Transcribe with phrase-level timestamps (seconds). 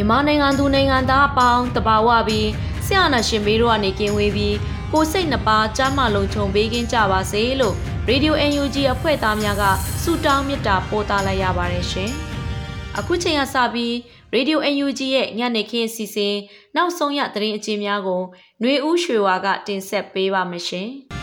[0.00, 2.48] မြန်မာနိုင်ငံသူနိုင်ငံသားအပေါင်းတဘာဝပြီး
[2.86, 4.56] ဆရာနာရှင်ဘေးတို့ကနေကင်းဝေးပြီး
[4.92, 7.74] ကိုစိတ်နှပါကြမ်းမလုံးခြုံပေးကင်းကြပါစေလို့
[8.08, 9.64] Radio UNG အဖွဲ့သားများက
[10.02, 12.10] ဆုတောင်းမေတ္တာပို့သလိုက်ရပါတယ်ရှင်။
[12.98, 13.92] အခုချိန်ကစပြီး
[14.34, 16.36] Radio UNG ရဲ့ညနေခင်းအစီအစဉ်
[16.76, 20.90] နောက်ဆုံးရသတင်းအကျဉ်းများကိုຫນွေဦးရွှေဝါကတင်ဆက်ပေးပါမယ်ရှင်။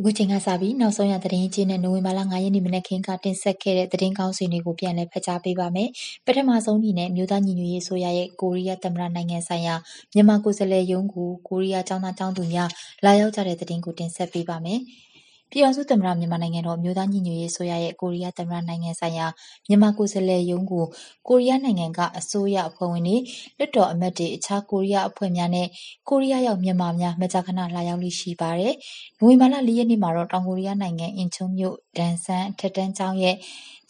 [0.00, 5.88] အခုချိန်ကစပြီးနောက်ဆုံးရသတင်းကြီးနဲ့နိုဝင်ဘာလ9ရက်နေ့မနက်ခင်းကတင်ဆက်ခဲ့တဲ့သတင်းကောင်းစီတွေကိုပြန်လည်ဖတ်ကြားပေးပါမယ်။
[6.26, 9.74] ပထမဆုံးအနေနဲ့မြို့သားညီညွတ်ရေးဆိုရရဲ့ကိုရီးယားသမ္မတနိုင်ငံဆိုင်ရာ
[10.14, 12.68] မြန်မာကိုယ်စားလှယ်ရုံးကိုကိုရီးယားចောင်းသားចောင်းသူများ
[13.04, 14.80] လာရောက်ကြတဲ့သတင်းကိုတင်ဆက်ပေးပါမယ်။
[15.50, 19.26] ပြည်ထောင်စုသမ္မတမြန်မာနိုင်ငံတော်အမျိုးသားညီညွတ်ရေးအစိုးရရဲ့ကိုရီးယားသမ္မတနိုင်ငံဆိုင်ရာ
[19.68, 20.84] မြန်မာကိုယ်စားလှယ်ရုံးကို
[21.28, 23.16] ကိုရီးယားနိုင်ငံကအစိုးရအဖွဲ့ဝင်တွေ၊
[23.58, 25.66] လွှတ်တော်အမတ်တွေ၊အခြားကိုရီးယားအဖွဲ့များနဲ့
[26.08, 28.74] ကိုရီးယားရောက်မြန်မာများမကြာခဏလာရောက်လေ့ရှိပါတယ်။
[29.18, 33.36] နိုဝင်ဘာလ၄ရက်နေ့မှာတော့တောင်ကိုရီးယားနိုင်ငံအင်ချွန်းမြို့ဒန်ဆန်အထက်တန်းကျောင်းရဲ့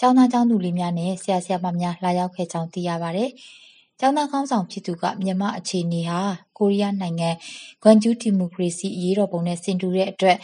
[0.00, 3.30] ကျောင်းသားကျောင်းသူလေးများနဲ့ဆရာဆရာမများလာရောက်ခဲ့ကြောင်းသိရပါတယ်။
[4.00, 6.20] ကျောင်းသားခေါင်းဆောင်ဖြစ်သူကမြန်မာအခြေအနေဟာ
[6.58, 7.30] ကိုရီးယားနိုင်ငံ
[7.82, 10.36] ဂွမ်ဂျူးဒီမိုကရေစီအရေးတော်ပုံနဲ့ဆင်တူတဲ့အတွက်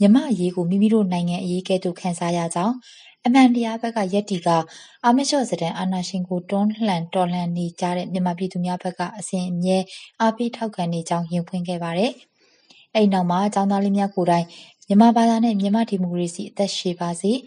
[0.00, 2.74] မြန်မာ့အရေးကိုမိမိတို့နိုင်ငံအရေးကဲ့သို့ခံစားရကြောင်း၊
[3.26, 4.56] အမှန်တရားဘက်ကရပ်တည်ကာ
[5.04, 9.78] အာမလျော့စာတမ်းအာဏာရှင်ကိုတွန်းလှန်တော်လှန်နေကြတဲ့မြန်မာပြည်သူများဘက်ကအစဉ်အမြဲ
[10.20, 12.12] အားပေးထောက်ခံနေကြောင်းရင်ဖွင့်ခဲ့ပါတယ်။
[12.94, 14.46] အဲဒီနောက်မှာကျောင်းသားလေးများကိုယ်တိုင်
[14.88, 17.32] မြန်မာဘာသာနဲ့မြန်မာ့ဒီမိုကရေစီအသက်ရှည်ပါစေ၊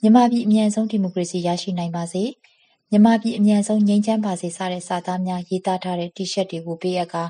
[0.00, 2.22] မြန်မာပြည်အမြန်ဆုံးဒီမိုကရေစီရရှိနိုင်ပါစေ၊
[2.90, 7.24] မြန်မာပြည်အမြန်ဆုံးငြိမ်းချမ်းပါစေစတဲ့စာသားများရေးသားထားတဲ့တီရှပ်တွေကိုပေးအပ်ကာ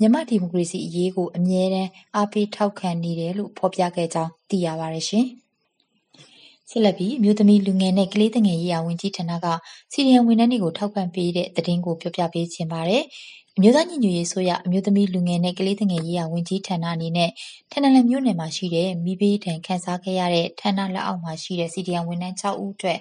[0.00, 5.26] မြန်မာ့ဒီမိုကရေစီအရေးကိုအမြဲတမ်းအားပေးထောက်ခံနေတယ်လို့ဖော်ပြခဲ့ကြောင်းသိရပါတယ်ရှင်။
[6.70, 9.46] ဆက်လက်ပြီးအမျိုးသမီးလူငယ်နဲ့ကလေးသူငယ်ရေးရာဝန်ကြီးဌာနက
[9.92, 13.02] CDM ဝန်ထမ်းတွေကိုထောက်ပံ့ပေးတဲ့သတင်းကိုပြောပြပေးချင်ပါတယ်။
[13.58, 17.30] အမျိုးသားညီညွတ်ရေးအစိုးရအမျိုးသမီးလူငယ်နဲ့ကလေးသူငယ်ရေးရာဝန်ကြီးဌာနအနေနဲ့
[17.70, 22.98] ထန်တလန်မြို့နယ်မှာရှိတဲ့မီးဘေးဒဏ်ခံစားခဲ့ရတဲ့ဌာနလက်အောက်မှာရှိတဲ့ CDM ဝန်ထမ်း၆ဦးအတွက်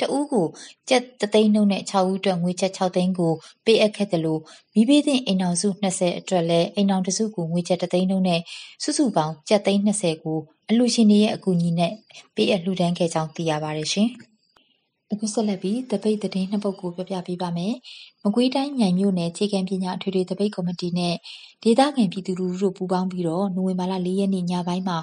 [0.00, 0.46] တဦးကို
[0.88, 3.32] ကျပ်တသိန်းနှုန်းနဲ့6ဦးအတွက်ငွေကျပ်6သိန်းကို
[3.64, 4.38] ပေးအပ်ခဲ့သလို
[4.74, 8.40] မီးဘေးသင့်အိမ်ထောင်စု20အတွက်လည်းအိမ်ထောင်တစုကိုငွေကျပ်တသိန်းနှုန်းနဲ့
[8.82, 11.92] စုစုပေါင်းကျပ်သိန်း20ကိုအလှူရှင်တွေရဲ့အကူအညီနဲ့
[12.34, 14.10] ပေးအပ်လှူဒန်းခဲ့ကြောင်းသိရပါတယ်ရှင်။
[15.12, 17.74] အခုဆက်လက်ပြီးတပိတ်သတင်းနှစ်ပုဒ်ကိုပြောပြပေးပါမယ်။
[18.24, 21.14] မကွေးတိုင်းမြိုင်မြို့နယ်ခြေကံပညာအထွေထွေတပိတ်ကော်မတီနဲ့
[21.62, 24.98] ဒေသခံပြည်သူလူထုတို့ပူးပေါင်းပြီးတော့နိုဝင်ဘာလ၄ရက်နေ့ညပိုင်းမှာ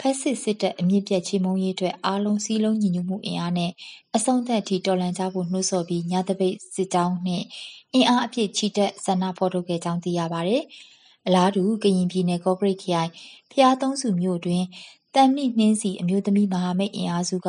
[0.00, 3.70] ဖက်စစ်စစ်တပ်အမြင့်ပြတ်ချေမှုန်းရေးအတွက်အားလုံးစည်းလုံးညီညွတ်မှုအင်အားနဲ့
[4.16, 7.42] အဆုံးသက်အထိတော်လှန်ကြဖို့နှိုးဆော်ပြီးညတပိတ်စစ်ကြောင်းနဲ့
[7.94, 10.62] အင်အားအပြည့်ချီတက်ဆန္ဒဖော်ထုတ်ခဲ့ကြောင်းသိရပါတယ်။
[11.26, 13.10] အလားတူကရင်ပြည်နယ်ကော့ကရိတ်ခရိုင်
[13.52, 14.64] ဖျားသုံးစုမြို့တွင်
[15.14, 17.48] တန်မြင့်နှင်းစီအမျိုးသမီးမဟာမိတ်အင်အားစုက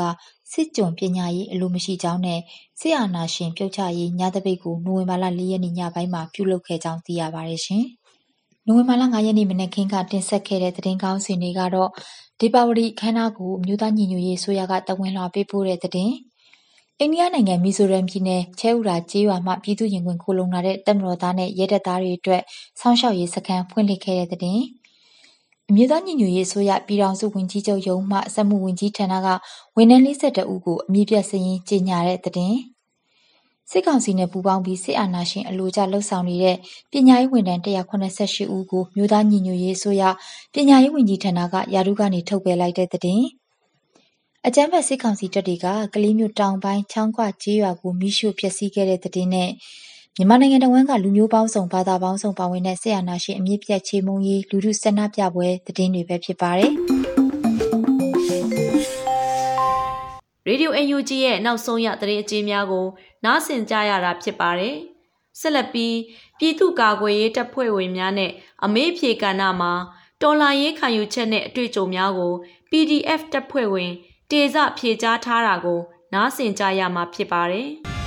[0.51, 2.39] စစ်ကျွန်ပညာရေးအလိုမရှိကြောင်းနဲ့
[2.79, 7.85] စစ်အာဏာရှင်ပြုတ်ချရေးညသပိတ်ကိုနိုဝင်ဘာလ၄ရက်နေ့ညပိုင်းမှာပြုလုပ်ခဲ့ကြောင်းသိရပါတယ်ရှင်။
[8.67, 11.89] နိုဝင်ဘာလ9ရက်နေ့မနက်ခင်းကတင်ဆက်ခဲ့တဲ့သတင်းကောင်းစီတွေကတော့
[12.39, 16.11] ဒီပါဝရီခန်းနာကိုအမျိုးသားညီညွတ်ရေးဆိုရကတဝန်လာပေးပို့တဲ့တဲ့
[17.01, 22.41] အိန္ဒိယနိုင်ငံမီဇိုရမ်ပြည်နယ်ချဲဥရာကျေးရွာမှပြည်သူရင်ခွင်ခိုလုံလာတဲ့တပ်မတော်သားနဲ့ရဲတပ်သားတွေအတွက်
[22.79, 24.59] ဆောင်းလျှောက်ရေးစခန်းဖွင့်လှစ်ခဲ့တဲ့တဲ့
[25.71, 29.27] အမျိုးသားညီညွတ်ရေးအစိုးရပြည်ထောင်စုဝန်ကြီးချုပ်ရုံးမှစက်မှုဝန်ကြီးဌာနက
[29.75, 32.55] ဝန်ထမ်း42ဦးကိုအမည်ပြစာရင်းကြေညာတဲ့တဲ့
[33.71, 36.57] စစ်ကောင်စီနဲ့ပူးပေါင်းပြီးစစ်အာဏာရှင်အလိုကျလှုပ်ဆောင်နေတဲ့
[36.91, 40.03] ပညာရေးဝန်ထမ်း188ဦးကိုမြို့သားညီညွတ်ရေးအစိုးရ
[40.53, 43.21] ပညာရေးဝန်ကြီးဌာနကယာရုကနေထုတ်ပယ်လိုက်တဲ့တဲ့
[44.47, 49.49] အကြမ်းဖက်စစ်ကောင်စီတပ်တွေကကလေးမျိုးတောင်ပိုင်းချောင်းခွကျေးရွာကိုမိရှို့ဖျက်ဆီးခဲ့တဲ့တဲ့နဲ့
[50.21, 56.71] မြန်မာနိုင်ငံတဝန်းက လူမျိုးပေါင်းစုံ ဘာသာပေါင်းစုံပါဝင်တဲ့ဆရာနာရှင်အမြင့်ပြတ်ချေမှုန်းရေး လူထုဆန္ဒပြပွဲ သတင်းတွေပဲ ဖြစ်ပါတယ်။
[60.47, 62.87] Radio UNG ရဲ့နောက်ဆုံးရသတင်းအကျဉ်းများကို
[63.25, 64.75] နားဆင်ကြရတာဖြစ်ပါတယ်။
[65.39, 65.95] ဆက်လက်ပြီး
[66.39, 68.31] ပြည်သူ့ကာကွယ်ရေးတပ်ဖွဲ့ဝင်များနဲ့
[68.63, 69.73] အမေးဖြေကဏ္ဍမှာ
[70.21, 72.33] တော်လာရေးခံယူချက်နဲ့အတွေ့အကြုံများကို
[72.69, 73.91] PDF တပ်ဖွဲ့ဝင်
[74.31, 75.79] တေဇဖြေကြားထားတာကို
[76.13, 77.69] နားဆင်ကြရမှာဖြစ်ပါတယ်။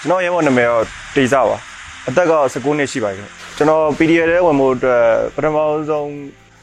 [0.00, 0.84] ကျွန်တော်ရဲဘော်နာမည်တော့
[1.16, 1.56] တေဇပါ
[2.08, 3.24] အသက်က19နှစ်ရှိပါပြီ
[3.56, 5.04] ကျွန်တော် PDF ထဲဝင်ဖို့အတွက်
[5.34, 5.56] ပထမ
[5.90, 6.08] ဆုံး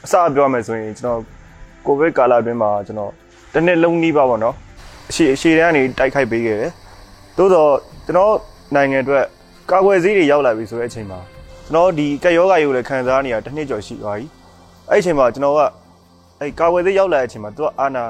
[0.04, 1.20] အစပြောရမယ်ဆိုရင်ကျွန်တော်
[1.86, 3.12] ကိုဗစ်ကာလအတွင်းမှာကျွန်တော်
[3.52, 4.54] တစ်နှစ်လုံးနီးပါပေါ့နော်
[5.10, 6.72] အရှိအရှိတန်းကနေတိုက်ခိုက်ပေးခဲ့တယ်
[7.38, 7.72] သို့တော့
[8.06, 8.34] ကျွန်တော်
[8.74, 9.24] နိုင်ငံအတွက်
[9.70, 11.18] ကာကွယ်ဆေးတွေရောက်လာပြီဆိုတဲ့အချိန်မှာ
[11.66, 14.26] ကျွန်တော်ဒီကက်ယောဂါရုပ်လည်းခံစားနေရတစ်နှစ်ကျော်ရှိသွားပြီ
[14.90, 15.60] အဲ့အချိန်မှာကျွန်တော်က
[16.40, 18.04] အဲ့ကာကွယ်ဆေးရောက်လာတဲ့အချိန်မှာသူကအာနာ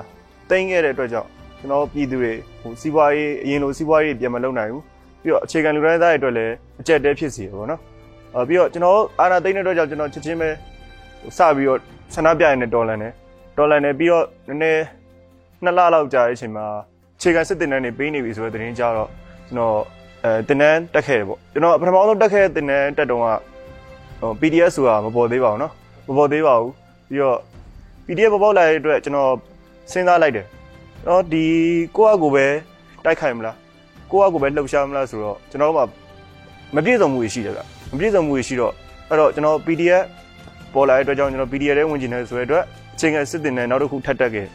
[0.51, 1.29] တိမ့်ခဲ့တဲ့အတွက်ကြောင့်
[1.59, 2.33] ကျွန်တော်ပြည်သူတွေ
[2.63, 4.85] ဟိုစီးပွားရေးအရင်လိုစီးပွားရေးပြန်မလုပ်နိုင်ဘူး
[5.22, 7.82] ပြီးတော့အခြေခံလူတိုင်းသားတွေအတွက်လည်းအကျက်တဲဖြစ်စီရပေါ့နော်
[8.36, 10.50] အဲပြီးတော့ကျွန်တော်အာနာသိမ့်တဲ့အတွက်ကြောင့်ကျွန်တော်ချက်ချင်းပဲ
[11.38, 11.80] စပြီးတော့
[12.16, 13.12] ဆန္ဒပြရတဲ့ဒေါ်လာနဲ့
[13.58, 14.84] ဒေါ်လာနဲ့ပြီးတော့နည်းနည်း
[15.64, 16.66] နှစ်လလောက်ကြာတဲ့အချိန်မှာ
[17.18, 19.10] အခြေခံစစ်တင်တန်းတွေပေးနေပြီဆိုတဲ့သတင်းကြားတော့
[19.48, 19.78] ကျွန်တော်
[20.24, 23.28] အဲတင်တန်းတက်ခဲ့တယ်ပေါ့ကျွန်တော်ပထမဆုံးတက်ခဲ့တဲ့တင်တန်းတက်တုန်းက
[24.22, 25.72] ဟို PDF ဆိုတာမပေါ်သေးပါဘူးเนาะ
[26.08, 26.72] မပေါ်သေးပါဘူး
[27.10, 27.38] ပြီးတော့
[28.06, 29.32] PDF ပေါ်ပေါက်လာတဲ့အတွက်ကျွန်တော်
[29.92, 30.46] စဉ်းစားလိုက်တယ်
[31.04, 31.46] ကျွန်တော်ဒီ
[31.96, 32.46] ကိုယ့်အကူပဲ
[33.06, 33.56] တိုက်ခိုက်မလား
[34.11, 35.91] ကိုယ့်အကူပဲလှုပ်ရှားမလားဆိုတော့ကျွန်တော်တို့က
[36.75, 37.61] မပြည့်စုံမှုရှိတယ်ဗျ
[37.93, 38.73] မပြည့်စုံမှုရှိတော့
[39.09, 40.05] အဲ့တော့ကျွန်တော် PDF
[40.75, 42.65] ပေါ်လာတဲ့အတွက်ကြောင့်ကျွန်တော် PDF ထဲဝင်ကျင်နေဆိုတဲ့အတွက်
[42.95, 44.47] အချိန်ကစစ်တင်နေနောက်တစ်ခုထပ်တက်ခဲ့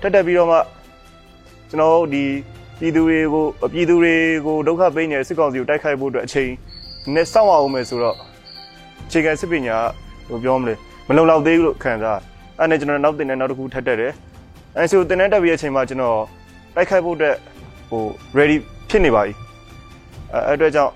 [0.00, 0.58] ထပ်တက်ပြီးတော့မှ
[1.70, 2.24] ကျွန်တော်ဒီ
[2.80, 4.14] ပြည်သူတွေကိုပြည်သူတွေ
[4.46, 6.50] ကိုဒုက္ခပေးနေတဲ့စစ်ကောင်စီကိုတိုက်ခိုက်ဖို့အတွက်အချိန်
[7.14, 8.16] နဲ့စောင့်အောင်မယ်ဆိုတော့
[9.06, 9.76] အခြေခံစစ်ပညာ
[10.28, 10.74] ဟိုပြောမလဲ
[11.08, 12.18] မလုံလောက်သေးဘူးလို့ခံစား
[12.58, 14.12] အဲ့နဲ့ကျွန်တော်နောက်တင်နေနောက်တစ်ခုထပ်တက်တယ်
[14.76, 16.20] အဲဆိုတင်နေတက်ပြီးတဲ့အချိန်မှာကျွန်တော်
[16.74, 17.36] တိုက်ခိုက်ဖို့အတွက်
[17.90, 18.02] ဟို
[18.38, 18.56] ready
[18.88, 19.32] ဖြစ်နေပါပြီ
[20.32, 20.92] အဲအဲ့အတွက်ကြောင့်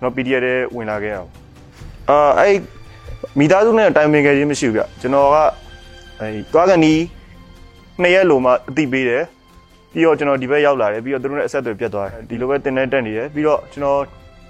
[0.00, 1.30] ကျွန်တော် PDF ထဲဝင်လာခဲ့အောင်
[2.10, 2.56] အာအဲ့
[3.38, 5.36] မိသားစုနဲ့တိုင်ပင်ခဲ့ခြင်းမရှိဘူးဗျကျွန်တော်က
[6.20, 6.94] အဲတွားကန်ဒီ
[8.00, 9.24] နှစ်ရက်လိုမှအတိပေးတယ်
[9.92, 14.00] ပြီးတော့ကျွန်တော်ဒီဘက်ရောက်လာတယ်ပြီးတော့သူတို့နဲ့အဆက်အသွယ်ပြတ်သွားတယ်ဒီလိုပဲတင်နေတက်နေတယ်ပြီးတော့ကျွန်တော်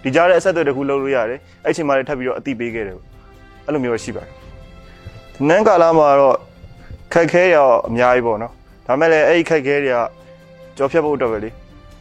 [0.03, 2.97] ဒီကြားတဲ့အဆက်အသွယ်တစ်ခုလုပ်လို့ရတယ်အဲ့ချိန်မှာလည်းထပ်ပြီးတော့အတိပေးခဲ့တယ်
[3.67, 4.33] အဲ့လိုမျိုးရှိပါတယ်
[5.49, 6.37] နန်းကာလာမှာတော့
[7.13, 7.57] ခက်ခဲရ
[7.89, 8.53] အများကြီးပေါ့နော်
[8.87, 9.99] ဒါမဲ့လည်းအဲ့ဒီခက်ခဲတွေက
[10.77, 11.51] ကြော်ဖြတ်ဖို့အတွက်ပဲလေ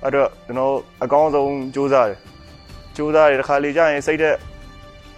[0.04, 0.74] အဲ့တော့ကျွန်တော်
[1.04, 2.18] အကောင်းဆုံးစူးစမ်းတယ်
[2.96, 4.36] စူးစမ်းတယ်တစ်ခါလေကြာရင်စိတ်သက်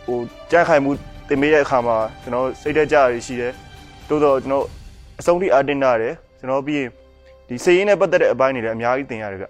[0.06, 0.20] ဟို
[0.52, 0.92] ကြက်ခိုင်မှု
[1.30, 3.54] တင်ပေးတဲ့အခါမှာကျွန်တော်စိတ်သက်ကြရရှိတယ်
[4.10, 4.66] တိုးတော့ကျွန်တော်
[5.20, 6.90] အဆုံးထိအတင်းနာတယ်ကျွန်တော်ပြီးရင်
[7.48, 9.46] ဒီစေရင်နဲ့ပတ်သက်တဲ့အပိုင်းတွေလည်းအများကြီးသင်ရတယ်ဗျ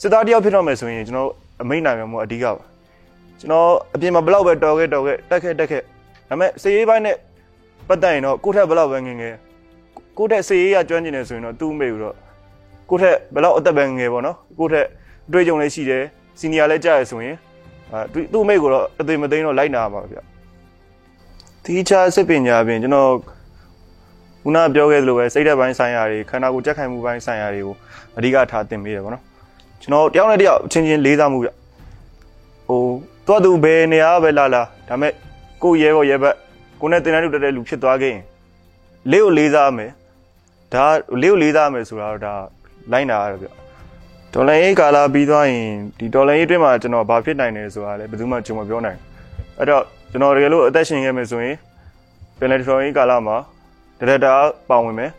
[0.00, 1.30] စစ်သားတယောက်ဖြစ်တော့မယ်ဆိုရင်ကျွန်တော်
[1.62, 2.64] အမိတ်နိုင်မှာမို့အဓိကပါ
[3.40, 5.86] ကျွန်တော်အပြင်မှာဘလောက်ပဲတော်ခဲ့တော်ခဲ့တက်ခဲ့တက်ခဲ့ဒါ
[6.28, 7.16] ပေမဲ့စေရေးပိုင်းနဲ့
[7.88, 9.34] ပတ်သက်ရင်တော့ကိုယ့်ထက်ဘလောက်ပဲငငယ်
[10.18, 12.16] ကိုယ့်ထက်စေရေးကကျွမ်းကျင်နေဆိုရင်တော့သူ့မေဘူးတော့
[12.90, 14.86] ကိုယ့်ထက်ဘလောက်အသက်ပဲငယ်ပေါ့နော်ကိုယ့်ထက်
[15.28, 16.02] အတွေ့အကြုံလည်းရှိတယ်
[16.38, 17.36] စီနီယာလည်းကြားရဆိုရင်
[17.92, 20.18] အဲသူ့မိကိုတော့အသေးမသိမ်းတော့လိုက်နာပါဗျ
[21.64, 23.10] တီချာစစ်ပညာပြင်ကျွန်တော်
[24.42, 27.74] ခုနပြောခဲ့သလိုပဲစိတ်ဓာတ်ပိုင်းဆိုင်ရာတွေခန္ဓာကိုယ်ကြက်ခိုင်မှုပိုင်းဆိုင်ရာတွေကို
[28.16, 29.22] အဓိကထားသင်ပေးတယ်ပေါ့နော်
[29.82, 31.48] ကျွန်တော်တယောက်နဲ့တယောက်ချင်းချင်းလေးစားမှုဗျ
[32.68, 32.82] ဟို
[33.26, 35.12] တွားသူဘယ်နေရာပဲလာလာဒါမဲ့
[35.62, 36.34] ကိုရဲဘော်ရဲဘက်
[36.80, 38.22] ကိုနဲ့တင်တဲ့လူတက်တဲ့လူဖြစ်သွားခဲ့ရင်
[39.10, 39.90] လေးကိုလေးစားမယ်
[40.74, 40.86] ဒါ
[41.22, 42.34] လေးကိုလေးစားမယ်ဆိုတာတော့ဒါ
[42.92, 43.48] လိုင်းတာရဗျ
[44.34, 45.68] ဒေါ်လာရေးကာလာပြီးသွားရင်
[45.98, 48.98] ဒီဒေါ်လာရေးအတွင်းမှာကျွန်တော်ဘာဖြစ်နိုင်တယ်ဆိုတာလည်းဘယ်သူမှကြုံမပြောနိုင်
[49.58, 51.56] အဲ့တော့ကျွန်တော်တကယ်လို့အသက်ရှင်ခဲ့မယ်ဆိုရင်
[52.38, 53.36] ပင်လယ်ဒေါ်လာရေးကာလာမှာ
[54.00, 54.32] ဒရက်တာ
[54.70, 55.10] ပါဝင်မယ်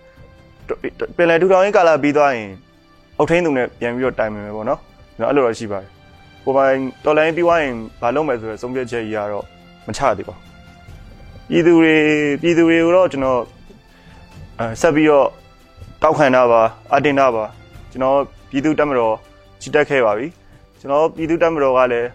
[1.18, 2.50] ပင်လယ်ထူထောင်ရေးကာလာပြီးသွားရင်
[3.18, 4.80] အုတ်ထင်းသူနဲ့ပြန်ပြီးတော့တိုင်ပင်မယ်ပေါ့နော်
[5.18, 5.90] ကျွန်တော်အဲ့လိုတော့ရှိပါတယ်
[6.44, 6.76] ကိုပိုင်
[7.06, 9.46] တော်လိုင်းပြီးသွားရင်ဘာလုပ်မယ်ဆိုတော့ဆုံးဖြတ်ချက်ကြီးကတော့
[9.88, 10.50] မချသေးပါဘူး
[11.50, 11.96] ပြည်သူတွေ
[12.42, 13.42] ပြည်သူတွေကိုတော့ကျွန်တော်
[14.60, 15.28] အဲဆက်ပြီးတော့
[16.04, 16.62] တောက်ခံတာပါ
[16.94, 17.44] အတင်တာပါ
[17.92, 18.18] ကျွန်တော်
[18.50, 19.16] ပြည်သူတက်မတော်
[19.62, 20.28] ချစ်တက်ခဲ့ပါပြီ
[20.80, 22.08] ကျွန်တော်ပြည်သူတက်မတော်ကလည်း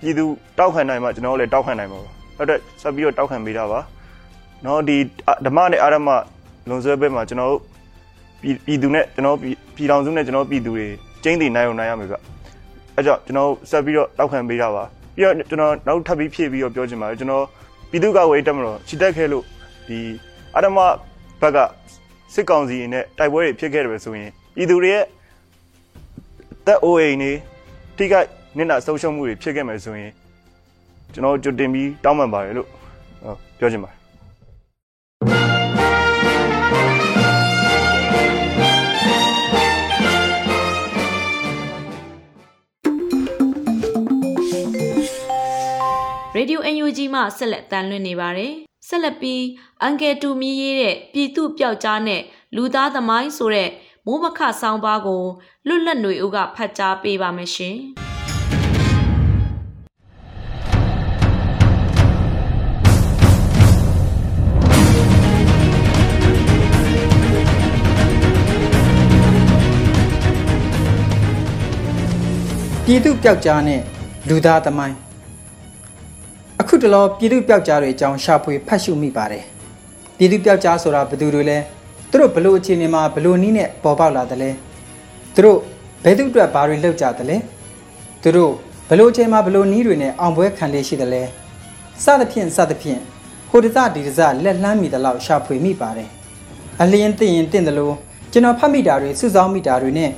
[0.00, 0.24] ပြည်သူ
[0.58, 3.80] တောက်ခံနိုင်မှကျွန်တော်လည်းတောက်ခံနိုင်မှာပါအဲ့တော့ဆက်ပြီးတော့တောက်ခံပေးတာပါ
[4.64, 4.96] နော်ဒီ
[5.46, 6.08] ဓမ္မနဲ့အာရမ
[6.68, 7.54] လွန်ဆွဲဘက်မှာကျွန်တော်
[8.42, 10.86] ပြည်သူနဲ့ကျွန်တော်ပြည်တော်စုနဲ့ကျွန်တော်ပြည်သူတွေ
[11.22, 12.14] ကျင်းတည်နိုင်အောင်နိုင်ရမယ်ဗျ
[12.94, 14.84] အဲ့ကြောင့်ကျွန်တော်ဆက်ပြီးတော့တောက်ခံပေးတာပါ
[15.16, 17.44] ပြီးတော့ကျွန်တော်နောက်ထပ်ပြီးဖြည့်ပြီးတော့ပြောချင်ပါတယ်ကျွန်တော်
[17.90, 19.44] ပြည်သူ့ကာကွယ်တက်မတော်ချစ်တက်ခဲ့လို့
[19.88, 19.98] ဒီ
[20.54, 20.78] အာရမ
[21.40, 21.58] ဘက်က
[22.34, 25.04] စစ်ကောင်စီနဲ့တိုက်ပွဲတွေဖြစ်ခဲ့တယ်ဆိုရင်ပြည်သူတွေရဲ့
[26.66, 27.32] တက်အိုအိမ်နေ
[27.96, 30.12] ထိခိုက်နစ်နာဆုံးရှုံးမှုတွေဖြစ်ခဲ့မယ်ဆိုရင်
[31.12, 32.68] ကျွန်တော်ကြိုတင်ပြီးတောင်းပန်ပါတယ်လို့
[33.58, 34.04] ပြောချင်ပါတယ်
[46.36, 48.52] ရေဒီယို UNG မှဆက်လက်တန်လွှင့်နေပါတယ်။
[48.88, 49.44] ဆက်လက်ပြီး
[49.82, 52.22] အန်ကယ်တူမီရေးတဲ့ပြည်သူပျောက်ကြားနဲ့
[52.56, 53.68] လူသားသမိုင်းဆိုတဲ့
[54.06, 55.22] မိုးမခဆောင်းပါးကို
[55.66, 57.76] လွတ်လပ်ຫນွေဦးကဖတ်ကြားပေးပါမယ်ရှင်။။
[72.86, 73.80] ပြည်သူပျောက်ကြားနဲ့
[74.28, 74.96] လူသားသမိုင်း
[76.60, 79.44] အခုတလောပြည်သူပျောက်ကြားတွေအကြောင်းရှာဖွေဖတ်ရှုမိပါတယ်
[80.16, 81.58] ပြည်သူပျောက်ကြားဆိုတာဘယ်သူတွေလဲ
[82.14, 84.50] သူတို့ဘလို့အခြေအနေမှာဘလို့နီးနဲ့ပေါ်ပေါက်လာတယ်လဲ
[85.34, 85.58] သူတို့
[86.04, 87.36] ဘယ်သူအတွက်ဘာတွေလုပ်ကြတယ်လဲ
[88.22, 88.52] သူတို့
[88.88, 91.22] ဘလို့အချိန်မှာဘလို့နီးတွေနဲ့အောင်ပွဲခံလေးရှိတယ်လဲ
[92.04, 93.00] စသဖြင့်စသဖြင့်
[93.50, 96.08] ဟိုတစဒီတစလက်လှမ်းမိသလောက်ရှာဖွေမိပါတယ်
[96.82, 97.94] အလျင်းသိရင်တင့်တယ်လို့
[98.32, 100.10] ကျွန်တော်ဖတ်မိတာတွေစုဆောင်းမိတာတွေနဲ့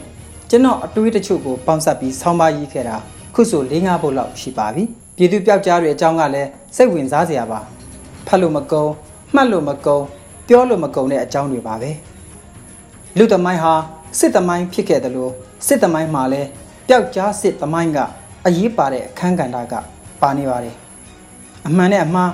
[0.50, 2.96] ကျွန်တော်အတွေးတချို့ကိုပေါင်းစပ်ပြီးဆောင်းပါးရေးခဲ့တာ
[3.34, 4.84] ခုဆို၄၅ပုတ်လောက်ရှိပါပြီ
[5.16, 7.60] ပြည်သူပျောက်ကြားတွေအကြောင်းကလည်းစိတ်ဝင်စားစရာပါ
[8.26, 8.92] ဖတ်လို့မကုန်း
[9.34, 10.06] မှတ်လို့မကုန်း
[10.48, 11.90] ပြောလို့မကုန်းတဲ့အကြောင်းတွေပါပဲ
[13.18, 13.72] လူသမိုင်းဟာ
[14.18, 15.32] စစ်သမိုင်းဖြစ်ခဲ့တယ်လို့
[15.66, 16.48] စစ်သမိုင်းမှာလည်း
[16.88, 17.98] ပျောက်ကြားစစ်သမိုင်းက
[18.46, 19.74] အရေးပါတဲ့အခန်းကဏ္ဍက
[20.20, 20.74] ပါနေပါတယ်
[21.66, 22.30] အမှန်နဲ့အမှား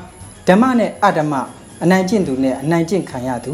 [0.48, 1.34] ဓမ္မနဲ့အဓမ္မ
[1.82, 3.52] အနိုင်ကျင့်သူနဲ့အနိုင်ကျင့်ခံရသူ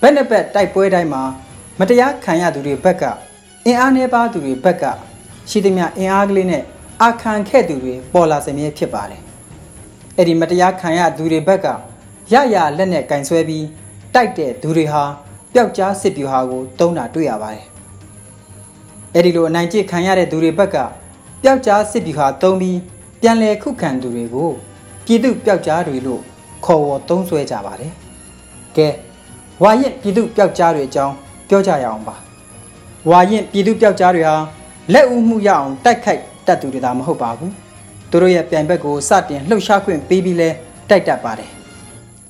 [0.00, 1.22] ဘက်နဲ့ဘက်တိုက်ပွဲတိုင်းမှာ
[1.78, 3.04] မတရားခံရသူတွေဘက်က
[3.66, 4.84] အင်အားနည်းပါသူတွေဘက်က
[5.50, 6.62] ရှိသမျှအင်အားကလေးနဲ့
[7.02, 9.20] အာခံခဲ့သူတွေပေါ်လာစမြဲဖြစ်ပါတယ်။
[10.16, 11.66] အဲ့ဒီမတရားခံရသူတွေဘက်က
[12.32, 13.66] ရရလက်နဲ့ကင်ဆွဲပြီး
[14.14, 15.02] တိုက်တဲ့သူတွေဟာ
[15.54, 17.64] ပျောက်ကြားစစ်ပြူဟာကိုတုံးတာတွေ့ရပါတယ်။
[19.14, 20.76] အဲ့ဒီလိုအနိုင်ကျင့်ခံရတဲ့သူတွေဘက်က
[21.42, 22.78] ပျောက်ကြားစစ်ပြူဟာတုံးပြီး
[23.20, 24.50] ပြန်လည်ခုခံသူတွေကို
[25.04, 26.20] ပြည်သူပျောက်ကြားတွေလို့
[26.64, 27.92] ခေါ်ဝေါ်သုံးဆွဲကြပါတယ်။
[28.76, 28.88] ကဲ
[29.62, 31.14] ဝါရင်ပြည်သူပျောက်ကြားတွေအကြောင်း
[31.48, 32.16] ပြောကြရအောင်ပါ။
[33.10, 34.36] ဝါရင်ပြည်သူပျောက်ကြားတွေဟာ
[34.92, 37.52] လက်ဦးမှုရအောင်တိုက်ခိုက်တတ်သူတွေသာမဟုတ်ပါဘူး
[38.10, 40.48] သူတို့ရဲ့ပြိုင်ဘက်ကိုစတင်လှုပ်ရှားခွင့်ပေးပြီးလဲ
[40.90, 41.59] တိုက်တတ်ပါတယ်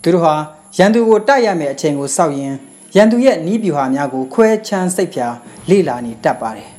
[0.03, 0.35] သူတို့ဟာ
[0.79, 2.55] ရန်သူကိုတိုက်ရမယ့်အချိန်ကိုစောက်ရင်
[2.97, 5.29] ရန်သူရဲ့နီးပြူဟာများကိုခွဲချမ်းစိတ်ဖြာ
[5.71, 6.71] လေ့လာနေတတ်ပါတယ်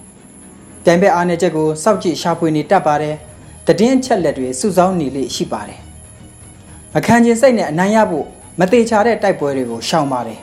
[0.84, 3.16] ပြိုင်ဘက်အားနည်းချက်ကိုစောက်ကြည့်ရှာဖွေနေတတ်ပါတယ်
[3.68, 5.80] တည်င်းချက်လက်တွေစုဆောင်းနေလေရှိပါတယ်
[6.94, 8.26] မခံကျင်စိတ်နဲ့အနိုင်ရဖို့
[8.60, 10.40] မသေးချာတဲ့တိုက်ပွဲတွေကိုရှောင်ပါတယ်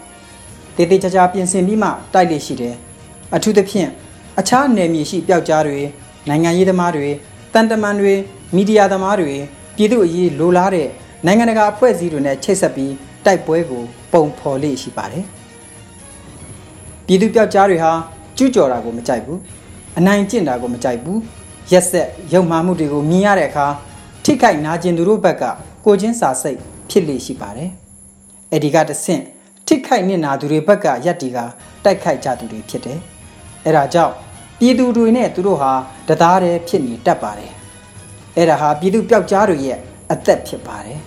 [0.76, 2.74] တည်တည်ချာချာပြင်ဆင်ပြီးမှတိုက်လေရှိတယ်
[3.34, 3.88] အထူးသဖြင့်
[4.38, 5.80] အခြားနယ်မြေရှိပျောက်ကြားတွေ
[6.28, 7.08] နိုင်ငံရေးသမားတွေ
[7.54, 8.14] တန်တမန်တွေ
[8.54, 9.34] မီဒီယာသမားတွေ
[9.76, 10.88] ပြည်သူအရေးလိုလားတဲ့
[11.26, 12.92] နိုင်ငံတကာအဖွဲ့အစည်းတွေနဲ့ချိတ်ဆက်ပြီး
[13.24, 13.82] တိုက်ပွဲကို
[14.12, 15.24] ပုံဖော်လေးရှိပါတယ်
[17.06, 17.92] ပြည်သူပျောက်ကြားတွေဟာ
[18.36, 19.38] ကျူးကျော်တာကိုမကြိုက်ဘူး
[19.98, 21.20] အနိုင်ကျင့်တာကိုမကြိုက်ဘူး
[21.72, 23.66] ရက်ဆက်ရုံမှမှုတွေကိုမြင်ရတဲ့အခါ
[24.24, 25.44] ထိခိုက်နာကျင်သူတို့ဘက်က
[25.84, 26.58] ကိုချင်းစာစိတ်
[26.90, 27.70] ဖြစ်လေရှိပါတယ်
[28.50, 29.22] အဲ့ဒီကတဆင့်
[29.66, 31.38] ထိခိုက်နစ်နာသူတွေဘက်ကရက်တီက
[31.84, 32.98] တိုက်ခိုက်ကြသူတွေဖြစ်တယ်
[33.64, 34.14] အဲ့ဒါကြောင့်
[34.60, 35.72] ပြည်သူတွေနဲ့သူတို့ဟာ
[36.08, 37.52] တသားတည်းဖြစ်နေတတ်ပါတယ်
[38.36, 39.78] အဲ့ဒါဟာပြည်သူပျောက်ကြားတွေရဲ့
[40.12, 41.00] အသက်ဖြစ်ပါတယ်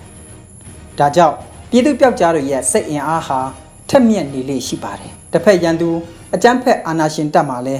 [0.98, 1.36] ဒါကြောင့်
[1.70, 3.40] ပြည်သူပျောက်ကြားတွေရဲ့စိတ်အင်အားဟာ
[3.88, 5.88] ထက်မြက်နေလေရှိပါတယ်တစ်ဖက်ရန်သူ
[6.34, 7.76] အကြမ်းဖက်အာဏာရှင်တပ်မှာလဲ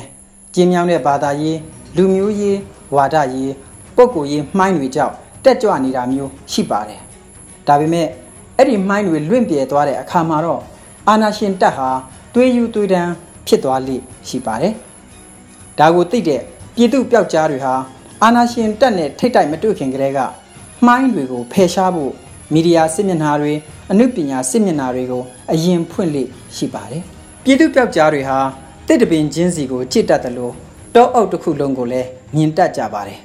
[0.55, 1.59] ကျင်းမြောင်းတဲ့ဘာသာရေး
[1.97, 2.59] လူမျိုးရေး
[2.95, 3.53] ဝါဒရေး
[3.97, 5.15] ပုဂ္ဂိုလ်ရေးမှိုင်းတွေကြောင့်
[5.45, 7.01] တက်ကြွနေတာမျိုးရှိပါတယ်
[7.67, 8.07] ဒါပေမဲ့
[8.57, 10.61] အဲ့ဒီမှိုင်းတွေလွင့်ပြေသွားတဲ့အခါမှာတော့
[11.09, 11.89] အာဏာရှင်တပ်ဟာ
[12.35, 13.13] သွေးယူသွေးတန်း
[13.47, 13.97] ဖြစ်သွားလိ
[14.29, 14.75] ရှိပါတယ်
[15.79, 16.41] ဒါကိုသိတဲ့
[16.77, 17.75] ပြည်သူပျောက်ကြားတွေဟာ
[18.23, 20.21] အာဏာရှင်တက်နဲ့ထိတ်တိုက်မတွေ့ခင်ကတည်းက
[20.87, 22.13] မှိုင်းတွေကိုဖယ်ရှားဖို့
[22.53, 23.53] မီဒီယာစစ်မျက်နှာတွေ
[23.91, 25.23] အမှုပညာစစ်မျက်နှာတွေကို
[25.53, 26.25] အရင်ဖွင့်လေ
[26.57, 27.03] ရှိပါတယ်
[27.45, 28.39] ပြည်သူပျောက်ကြားတွေဟာ
[28.87, 30.53] တစ်တပင်ချင်းစီကိုကြစ်တတ်တယ်လို့
[30.95, 33.21] တောအုပ်တစ်ခုလုံးကိုလည်းမြင်တတ်ကြပါတယ်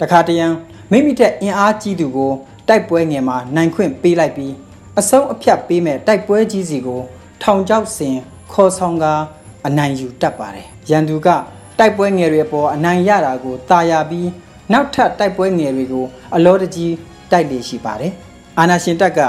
[0.00, 0.46] တခါတရံ
[0.90, 2.32] မိမိထက်အင်အားကြီးသူကို
[2.68, 4.52] တိုက်ပွဲငယ်မှာနိုင်ခွင့်ပေးလိုက်ပြီး
[4.98, 7.00] အဆုံးအဖြတ်ပေးမဲ့တိုက်ပွဲကြီးစီကို
[7.42, 8.16] ထောင်ချောက်စင်
[8.52, 9.04] ခေါ်ဆောင်က
[9.66, 11.28] အနိုင်ယူတတ်ပါတယ်ရန်သူက
[11.78, 14.28] တိုက်ပွဲငယ်တွေပေါ်အနိုင်ရတာကိုတာယာပြီး
[14.72, 16.04] နောက်ထပ်တိုက်ပွဲငယ်တွေကို
[16.36, 16.94] အလောတကြီး
[17.30, 18.12] တိုက်လေရှိပါတယ်။
[18.58, 19.20] အာနာရှင်တပ်က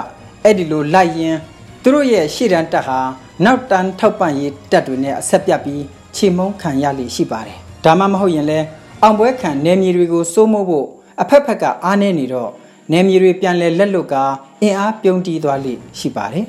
[0.43, 1.35] အဲ့ဒီလိုလိုက်ရင်
[1.81, 2.99] သူတို့ရဲ့ရှေ့တန်းတပ်ဟာ
[3.45, 5.83] နောက်တန်းထောက်ပံ့ရေးတပ်တွေနဲ့အဆက်ပြတ်ပြီး
[6.15, 8.59] ခြေမုံခံရလေရှိပါတယ်။ဒါမှမဟုတ်ရင်လဲ
[9.03, 10.87] အောင်ပွဲခံနယ်မြေတွေကိုစိုးမိုးဖို့
[11.21, 12.51] အဖက်ဖက်ကအားနေနေတော့
[12.91, 14.15] နယ်မြေတွေပြန်လဲလက်လွတ်က
[14.61, 16.45] အင်အားပြုံးတီးသွားလိရှိပါတယ်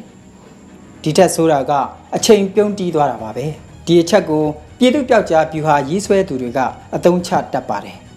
[1.03, 1.73] ။ဒီထက်ဆိုးတာက
[2.17, 3.47] အချိန်ပြုံးတီးသွားတာပါပဲ။
[3.87, 4.45] ဒီအချက်ကို
[4.79, 6.59] ပြည်သူပျောက်ကြားဗျူဟာရေးဆွဲသူတွေက
[6.95, 7.99] အသုံးချတတ်ပါတယ်။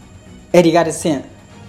[0.54, 1.20] အဲဒီကတဆင့်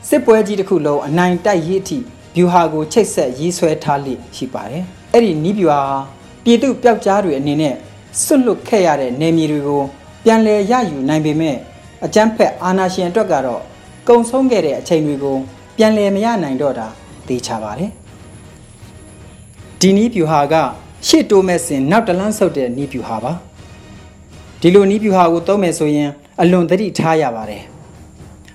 [0.09, 1.99] စစ်ပွဲကြီးတစ်ခုလုံးအနိုင်တိုက်ရေးအထိ
[2.37, 5.83] ဗျူဟာကိုချိတ်ဆက်ရေးဆွဲထားလိရှိပါတယ်။အဲ့ဒီနီးဗျူဟာ
[6.45, 7.75] ပြည်သူပျောက်ကြားတွေအနေနဲ့
[8.23, 9.83] စွန့်လွတ်ခဲ့ရတဲ့နယ်မြေတွေကို
[10.25, 11.57] ပြန်လည်ရယူနိုင်ပေမဲ့
[12.05, 13.63] အကြမ်းဖက်အာဏာရှင်အတွက်ကတော့
[14.09, 15.37] ကုံဆုံးခဲ့တဲ့အချိန်တွေကို
[15.77, 16.87] ပြန်လည်မရနိုင်တော့တာ
[17.27, 17.91] သိချပါတယ်။
[19.81, 20.55] ဒီနီးဗျူဟာက
[21.07, 23.33] ရှေ့တိုးမဲ့စဉ်နောက်တလန်းဆုပ်တဲ့နီးဗျူဟာပါ။
[24.61, 26.11] ဒီလိုနီးပြူဟာကိုသုံးမယ်ဆိုရင်
[26.41, 27.63] အလွန်သတိထားရပါတယ်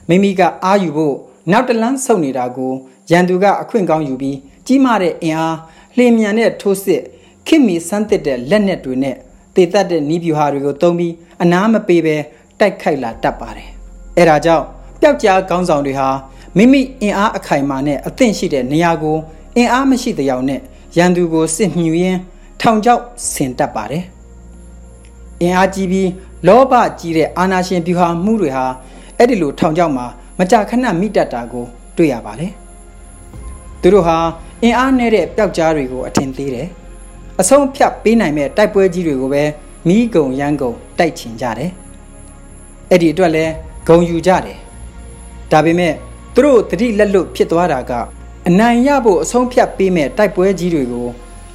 [0.09, 1.15] မိမိကအာယူဖို့
[1.51, 2.73] နောက်တလန်းဆုပ်နေတာကို
[3.11, 4.37] ရန်သူကအခွင့်ကောင်းယူပြီး
[4.67, 5.57] ကြီးမားတဲ့အင်အား
[5.97, 7.01] လျင်မြန်တဲ့ထိုးစစ်
[7.47, 9.15] ခင်မီစမ်းသစ်တဲ့လက်နက်တွေနဲ့
[9.55, 12.15] တေတတ်တဲ့နီးပြူဟာတွေကိုသုံးပြီးအနားမပေးဘဲ
[12.59, 13.69] တိုက်ခိုက်လာတတ်ပါတယ်
[14.17, 14.65] အဲဒါကြောင့်
[15.01, 16.09] ပျောက်ကြားခေါင်းဆောင်တွေဟာ
[16.57, 19.17] မိမိအင်အားအခိုင်အမာနဲ့အသင့်ရှိတဲ့နေရာကို
[19.57, 20.61] အင်အားမရှိတဲ့ရောက်နဲ့
[20.97, 22.19] ရန်သူကိုစစ်မြူရင်း
[22.61, 24.03] ထောင်ချောက်ဆင်တတ်ပါတယ်
[25.41, 26.09] အင်အားကြီးပြီး
[26.47, 28.65] လောဘကြီးတဲ့အာနာရှင်ဗျူဟာမှုတွေဟာ
[29.17, 30.05] အဲ့ဒီလိုထောင်ချောက်မှာ
[30.39, 31.65] မကြာခဏမိတတ်တာကို
[31.97, 32.51] တွေ့ရပါတယ်
[33.81, 34.17] သူတို့ဟာ
[34.63, 36.67] အင်အားနည်းတဲ့ပျောက်ကြားတွေကိုအထင်သေးတယ်
[37.39, 39.43] အဆုံးဖြတ်ပေးနိုင်မဲ့တိုက်ပွဲကြီးတွေကိုပဲ
[39.87, 41.71] မိကုံရန်ကုံတိုက်ချင်ကြတယ်
[42.89, 43.45] အဲ့ဒီအတွက်လဲ
[43.87, 44.57] ဂုံယူကြတယ်
[45.51, 45.93] ဒါပေမဲ့
[46.33, 47.91] သူတို့တတိလက်လွတ်ဖြစ်သွားတာက
[48.47, 51.07] အနိုင်ရဖို့အဆုံးဖြတ်ပေးမဲ့တိုက်ပွဲကြီးတွေကို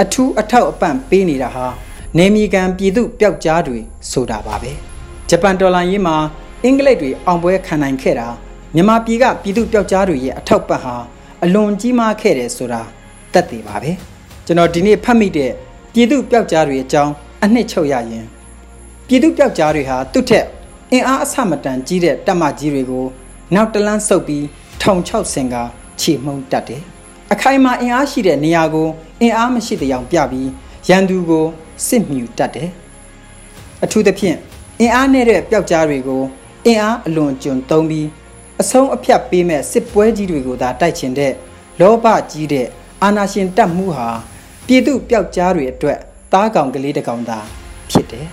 [0.03, 1.67] အထူးအထောက်အပံ့ပေးနေတာဟာ
[2.19, 3.79] နေမီကန်ပြည်သူပျောက်ကြားတွေ
[4.11, 4.73] ဆိုတာပါပဲ
[5.29, 6.17] ဂျပန်ဒေါ်လာရင်းမှာ
[6.65, 8.29] အင်္ဂလိပ်တွေအောင်ပွဲခံနိုင်ခဲ့တာ
[8.75, 10.97] မြန်မာပြည်ကပြည်သူပျောက်ကြားတွေရဲ့အထောက်ပံ့ဟာ
[11.45, 12.83] အလွန်ကြီးမားခဲ့တယ်ဆိုတာ
[13.33, 13.93] သက်သေပါပဲ
[14.47, 15.53] ကျွန်တော်ဒီနေ့ဖတ်မိတဲ့
[15.93, 17.13] ပြည်သူပျောက်ကြားတွေအကြောင်း
[17.45, 18.27] အနှစ်ချုပ်ရရင်
[19.07, 20.47] ပြည်သူပျောက်ကြားတွေဟာသူ့ထက်
[20.93, 23.07] အင်အားအဆမတန်ကြီးတဲ့တပ်မကြီးတွေကို
[23.55, 24.47] နောက်တလန်းဆုပ်ပြီး
[24.83, 25.57] ထောင်ချောက်ဆင်က
[26.01, 26.83] ခြေမှုန်းတတ်တယ်
[27.33, 28.89] အခိုင်အမာအင်အားရှိတဲ့နေရာကို
[29.21, 30.49] အင်အားမရှိတဲ့အောင်ပြပြီး
[30.89, 31.45] ရန်သူကို
[31.87, 32.71] စစ်မြူတတ်တယ်
[33.85, 34.37] အထူးသဖြင့်
[34.81, 36.23] အင်အားနဲ့တဲ့ပျောက်ကြားတွေကို
[36.67, 38.09] အင်အားအလွန်ကျွံသုံးပြီး
[38.61, 41.33] အဆုံးအဖြတ်ပေးမဲ့စစ်ပွဲကြီးတွေကိုသာတိုက်ချင်တဲ့
[41.81, 42.67] လောဘကြီးတဲ့
[43.03, 44.09] အာနာရှင်တပ်မှုဟာ
[44.67, 45.99] ပြည်သူပျောက်ကြားတွေအတွက်
[46.33, 47.39] သားကောင်ကလေးတစ်ကောင်သာ
[47.91, 48.27] ဖြစ်တယ်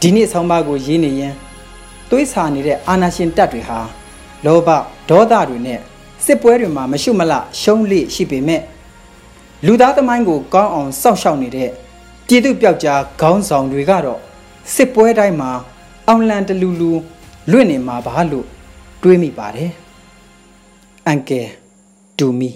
[0.00, 1.34] ဒီနေ့ဆောင်းပါးကိုရေးနေရင်
[2.10, 3.78] သွေးစာနေတဲ့အာနာရှင်တပ်တွေဟာ
[4.44, 4.68] လောဘ
[5.08, 5.80] ဒေါသတွေနဲ့
[6.24, 8.62] စစ်ပွဲတွေမှာမရှုမလရှုံးလိရှိပေမဲ့
[9.66, 11.70] လူသားသမိုင်းကိုကောင်းအောင်စောင့်ရှောက်နေတဲ့
[12.26, 14.20] ပြည်သူပျောက်ကြားခေါင်းဆောင်တွေကတော့
[14.74, 15.52] စစ်ပွဲတိုင်းမှာ
[16.08, 16.90] အောင်လန်တလူလူ
[17.50, 18.46] လွင့်နေမှာပါလို့
[19.02, 19.70] တွေးမိပါတယ်
[21.06, 21.48] အန်ကယ်
[22.18, 22.50] ဒူမီ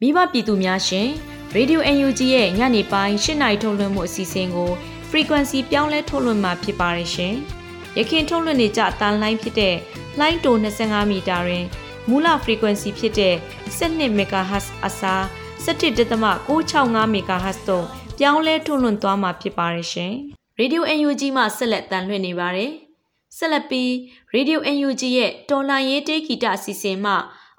[0.00, 1.08] မိဘပြည်သူများရှင်
[1.56, 4.70] Radio UNG ရဲ့ညနေပိုင်း၈နာရီထုတ်လွှင့်မှုအစီအစဉ်ကို
[5.10, 7.34] frequency ပြောင်းလဲထုတ်လွှင့်မှာဖြစ်ပါတယ်ရှင်။
[7.98, 9.76] ရခင်ထုတ်လွှင့်နေကြတန်လိုင်းဖြစ်တဲ့
[10.20, 11.64] လိုင်းတို25မီတာတွင်
[12.08, 13.34] မူလ frequency ဖြစ်တဲ့
[13.78, 15.22] 12 MHz အစား
[15.64, 17.86] 17.665 MHz တို့
[18.18, 20.12] ပြောင်းလဲထုတ်လွှင့်သွားမှာဖြစ်ပါတယ်ရှင်။
[20.60, 22.70] Radio UNG မှဆက်လက်တန်လှည့်နေပါတယ်။
[23.36, 23.90] ဆက်လက်ပြီး
[24.34, 27.12] Radio UNG ရဲ့တော်လိုင်းရေးတေးဂီတအစီအစဉ်မှ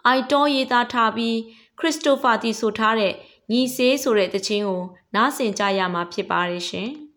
[0.05, 1.37] အိုက်တော်ရေးသားထားပြီး
[1.79, 3.13] ခရစ်စတိုဖာတီဆိုထားတဲ့
[3.51, 4.83] ညီစေးဆိုတဲ့တခြင်းကို
[5.15, 6.89] နားဆင်ကြရမှာဖြစ်ပါတယ်ရှင်။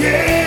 [0.00, 0.37] yeah.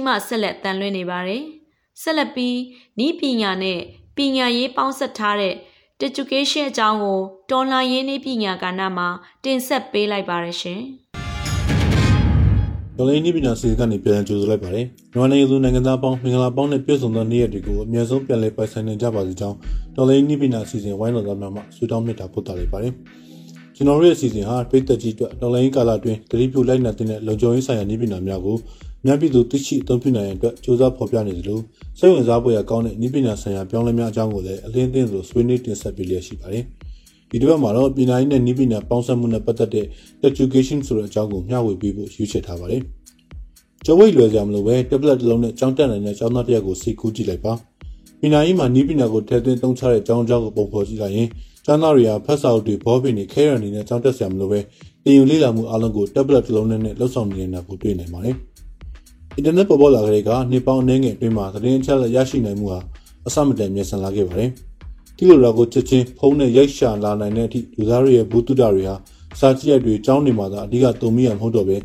[0.00, 1.42] ဒီယို UNG မှဆက်လက်တန်လွှင့်နေပါတယ်။
[2.02, 2.56] ဆက်လက်ပြီး
[3.06, 3.80] ဤပညာနဲ့
[4.16, 5.54] ပညာရေးပေါင်းစပ်ထားတဲ့
[6.06, 9.08] education အကြောင်းကိုတော်လှန်ရေးနည်းပညာကဏ္ဍမှာ
[9.44, 10.80] တင်ဆက်ပေးလိုက်ပါရရှင်။
[12.96, 19.56] ဒေါ်လေးနည်းပညာစီစဉ်ကနေပြန်ကြိုဆိုလိုက်ပါတယ်။မြန်မာနိုင်ငံသူနိုင်ငံသားပေါင်းမင်္ဂလာပေါင်းနဲ့ပြည့်စုံသောနေ့ရက်တွေကိုအများဆုံးပြန်လည်ပိုင်ဆိုင်နိုင်ကြပါစေကြောင်း
[19.96, 22.92] ဒေါ်လေးနည်းပညာစီစဉ်ဝိုင်းတော်သားများမှဆုတောင်းမေတ္တာပို့သလိုက်ပါတယ်။
[23.76, 28.56] ကျွန်တော်တို့ရဲ့အစီအစဉ်ဟာပြည်သက်ကြီးအတွက်ဒေါ်လာရင်းကာလအတွင်းတတိပြုလိုက်နာတဲ့လုံခြုံရေးဆိုင်ရာနည်းပညာများကို
[29.04, 31.58] မြန်ပြည်သူသိရှိအသုံးပြုနိုင်ရန်အတွက်စ조사ဖော်ပြနေသလို
[31.98, 36.64] စိတ်ဝင်စားဖို့ရကောင်းတဲ့နည်းပညာဆိုင်ရာပြောင်းလဲများအကြောင်းကိုလည်းအလင်းသင်းဆိုဆွေးနွေးတင်ဆက်ပေးလျက်ရှိပါတယ်။
[37.30, 39.86] ဒီတစ်ပတ်မှာတော့ပြည်နိုင်နဲ့နည်းပညာပေါင်းစပ်မှုနဲ့ပတ်သက်တဲ့
[40.28, 42.82] education ဆိုတဲ့အကြောင်းကိုမျှဝေပေးဖို့ရွေးချယ်ထားပါတယ်။
[43.84, 47.52] ကျော်ဝိတ်လွယ်ကြမလို့ပဲ tablet တစ်လုံးနဲ့ကြောင်းတက်နိုင်တဲ့ကျောင်းသားတစ်ယောက်ကိုစိတ်ကူးကြည့်လိုက်ပါ။
[48.20, 51.28] ပြည်နိုင်မှာနည်းပညာကိုထည့်သွင်းသုံးချတဲ့ကျောင်းကျောင်းကိုပုံဖော်ကြည့်လိုက်ရင်
[51.66, 54.60] ကျောင်းသားတွေကဖတ်စာအုပ်တွေဘောပင်တွေခဲရအနေနဲ့ကျောင်းတက်ဆရာမလို့ပဲ
[55.04, 58.36] တင်ယူလေ့လာမှုအလုံးကို tablet တစ်လုံးနဲ့လှုပ်ဆောင်နေတာကိုတွေ့နိုင်ပါတယ်။
[59.36, 62.78] အင်တာနက်ပေါ်ပေါ်လာတဲ့ကနှစ်ပေါင်းအနည်းငယ်အတွင်းမှာသတင်းအချက်အလက်ရရှိနိုင်မှုဟာ
[63.26, 64.50] အဆမတန်မြင့်ဆန်လာခဲ့ပါတယ်။
[65.16, 68.94] ဒီလိုတော့ကိုချက်ချင်းဖုန်းနဲ့ရိုက်ရှာလာနိုင်တဲ့အထိလူသားတွေရဲ့ဘူးတုဒတွေဟာ
[69.40, 71.76] စာကြည့်ရတွေကျောင်းနေမှာသာအဓိကတုံမိရမဟုတ်တော့ပဲ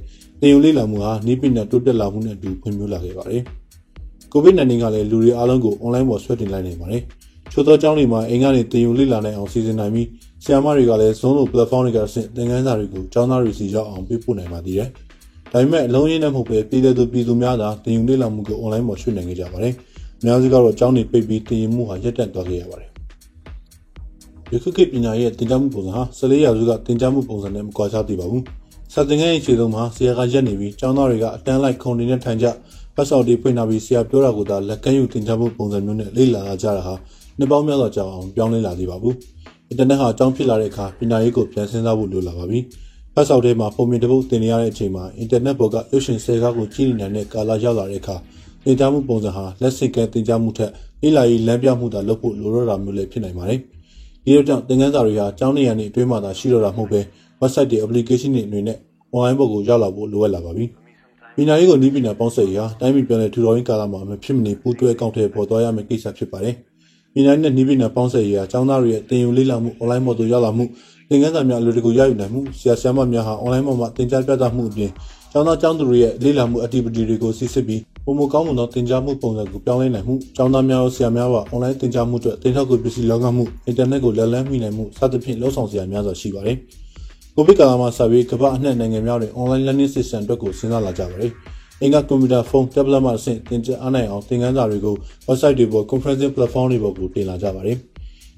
[0.41, 3.41] တင်ယူလေ့လာမှုဟာနိပညာတိုးတက်လာမှုနဲ့အတူဖွံ့ဖြိုးလာခဲ့ပါတယ်။
[4.33, 7.01] COVID-19 ကလည်းလူတွေအားလုံးကို online ပေါ်ဆွဲတင်လိုက်နိုင်ပါတယ်။
[7.51, 10.07] ချို့သောကျောင်းတွေမှာအိမ်ကနေတင်ယူလေ့လာနိုင်အောင်စီစဉ်နိုင်ပြီး
[10.43, 14.89] ဆရာမတွေကလည်း Zoom လို platform တွေကဆင့်သင်ခန်းစာတွေကိုကျောင်းသားတွေစီရောက်အောင်ပေးပို့နိုင်ပါသေးတယ်။
[15.51, 19.73] ဒါပေမဲ့အလုံးရင်းနဲ့မဟုတ်ပဲပြည်သူပြည်သူများသာတင်ယူလေ့လာမှုကို online ပေါ်ရွှေ့နိုင်ခဲ့ကြပါတယ်။
[20.19, 22.89] အများစုကတော့အကြောင်းတွေပိတ်ပြီးတင်ယူမှုဟာရပ်တန့်သွားခဲ့ရပါတယ်။
[24.51, 28.43] ယခုခေတ်ပညာရဲ့တင်ကြားမှုပုံစံဟာ14ရာစုကတင်ကြားမှုပုံစံနဲ့မကွာခြားသေးပါဘူး။
[28.93, 32.47] စာသင်ခန်းရဲ့ခြေဆုံးမှာဆရာကရက်နေပြီးကျောင်းသားတွေကအတန်းလိုက်ခုံနေနဲ့ထိုင်ကြ
[32.95, 36.95] ပတ်စော်တွေဖွင့်ထားပြီးဆရာပြောတာကိုသာလက်ကမ်းယူတင်ကြားမှုပုံစံမျိုးနဲ့လေ့လာကြတာဟာ
[37.37, 39.15] နှစ်ပေါင်းများစွာကြာအောင်ပြောင်းလဲလာသေးပါဘူး။
[39.69, 42.59] အင်တာနက်ဟာအကြောင်းဖြစ်လာတဲ့အခါပညာရေးကိုပြန်စဉ်းစားဖို့လိုလာပါပြီ။
[43.17, 48.15] ဖတ်ဆောက်ထဲမှာပုံမြင်တစ်ပုဒ်တင်နေရတဲ့အချိန်မှာအင်တာနက်ပေါ်ကရုပ်ရှင်ဆဲကားကိုကြည့်နေနိုင်တဲ့ကာလရောက်လာတဲ့အခါ
[48.63, 53.59] သင်ကြားမှုပုံစံဟာလက်ဆင့်ကဲသင်ကြားမှုထက်လေ့လာရေးလမ်းပြမှုသာလုပ်ဖို့လိုတော့တာမျိုးလည်းဖြစ်နိုင်ပါတယ်။
[54.25, 56.99] ဒီလိုကြောင့်သင်ခန်းစာတွေဟာကျောင်းနေရာနေအတွင်းမှာသာရှိတော့တာမဟုတ်ပဲ
[57.41, 58.77] website တွေ application တွေအနေနဲ့
[59.13, 60.65] online ပေါ်ကိုရောက်လာဖို့လိုအပ်လာပါပြီ။
[61.35, 66.55] ပညာရေးကိုနည်းပညာပေါင်းစပ်ရာတိုင်းပြည်ပြန်လည်ထူထောင်ရေးကာလမှာမဖြစ်မနေပူးတွဲအကောင့်ထဲပေါ်သွားရမယ့်ကိစ္စဖြစ်ပါတယ်။
[67.13, 70.65] ပညာရေးနဲ့နည်းပညာပေါင်းစပ်ရာကျောင်းသားတွေရဲ့သင်ယူလေ့လာမှု online ပေါ်သို့ရောက်လာမှု
[71.09, 74.91] သင်ခန်းစာများအလိုတကူရယူနိုင်မှုဆရာဆရာမများဟာ online ပေါ်မှာသင်ကြားပြသမှုအပြင်
[75.31, 86.57] ကျောင်းသားကျောင်းသူတွေရဲ့လေ့လာမှု activity တွေကိုစစ်စစ်ပြီးပုံမကောင်းမွန်သောသင်ကြားမှုပုံစံကိုပြောင်းလဲနိုင်မှုကျောင်းသားများရောဆရာများပါ online သင်ကြားမှုအတွက်သင်ထောက်ကူပစ္စည်းလောကမှုအင်တာနက်ကိုလက်လန်းမိနိုင်မှုစသဖြင့်လှုပ်ဆောင်စရာများစွာရှိပါတယ်။
[87.35, 91.31] ကိုဗစ်ကာလမှာဆက်ပြီးကမ္ဘာအနှံ့နိုင်ငံများတွင် online learning system အတွက်ကိုစဉ်းစားလာကြပါတယ်။
[91.81, 94.95] အင်္ဂါကွန်ပျူတာဖုန်း tablet မှာဆင့်သင်ကြားအားနိုင်အောင်သင်ခန်းစာတွေကို
[95.27, 97.77] website တွေပေါ် conferencing platform တွေပေါ်ကိုတင်လာကြပါတယ်။